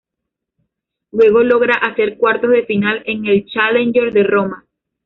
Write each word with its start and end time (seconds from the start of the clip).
Luego 1.11 1.43
logra 1.43 1.75
hacer 1.75 2.17
cuartos 2.17 2.49
de 2.49 2.65
final 2.65 3.03
en 3.05 3.27
el 3.27 3.45
Challenger 3.45 4.11
de 4.11 4.23
Roma. 4.23 4.65